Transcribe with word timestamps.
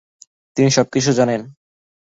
তিনি 0.57 0.69
সবকিছু 0.71 1.11
জানেন। 1.13 1.41